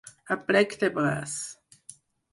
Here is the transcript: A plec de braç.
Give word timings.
A 0.35 0.37
plec 0.47 0.73
de 0.85 0.89
braç. 0.97 1.37